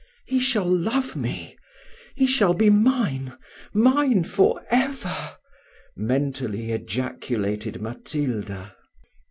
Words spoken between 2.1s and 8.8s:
he shall be mine mine for ever," mentally ejaculated Matilda.